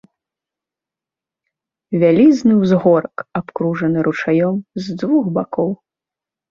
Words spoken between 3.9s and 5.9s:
ручаём з двух бакоў.